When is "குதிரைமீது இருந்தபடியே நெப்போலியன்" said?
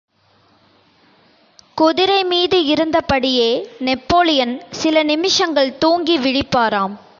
1.77-4.61